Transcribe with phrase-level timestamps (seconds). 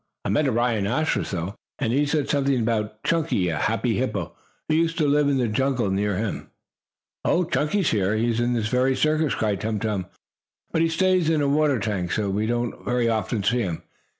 [0.25, 4.33] I met a rhinoceros, though, and he said something about Chunky, a happy hippo,
[4.67, 6.49] who used to live in the jungle near him."
[7.23, 10.07] "Oh, Chunky is here, in this very circus!" cried Tum Tum.
[10.71, 13.83] "But he stays in a water tank, so we don't very often see him.